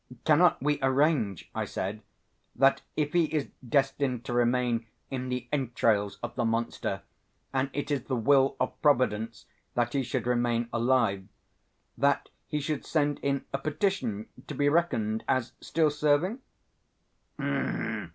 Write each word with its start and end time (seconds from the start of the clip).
"Cannot 0.25 0.59
we 0.63 0.79
arrange," 0.81 1.47
I 1.53 1.65
said, 1.65 2.01
"that 2.55 2.81
if 2.97 3.13
he 3.13 3.25
is 3.25 3.49
destined 3.61 4.25
to 4.25 4.33
remain 4.33 4.87
in 5.11 5.29
the 5.29 5.47
entrails 5.51 6.17
of 6.23 6.33
the 6.33 6.43
monster 6.43 7.03
and 7.53 7.69
it 7.71 7.91
is 7.91 8.05
the 8.05 8.15
will 8.15 8.55
of 8.59 8.81
Providence 8.81 9.45
that 9.75 9.93
he 9.93 10.01
should 10.01 10.25
remain 10.25 10.69
alive, 10.73 11.27
that 11.99 12.29
he 12.47 12.59
should 12.59 12.83
send 12.83 13.19
in 13.19 13.45
a 13.53 13.59
petition 13.59 14.27
to 14.47 14.55
be 14.55 14.69
reckoned 14.69 15.23
as 15.27 15.51
still 15.61 15.91
serving?" 15.91 16.39